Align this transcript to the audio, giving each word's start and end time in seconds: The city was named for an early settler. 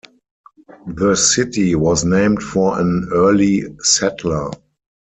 The 0.87 1.13
city 1.13 1.75
was 1.75 2.03
named 2.05 2.41
for 2.41 2.79
an 2.79 3.09
early 3.13 3.65
settler. 3.81 4.49